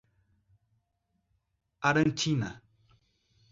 [1.89, 2.49] Arantina